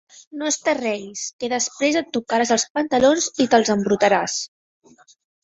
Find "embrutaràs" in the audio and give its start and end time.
3.77-4.41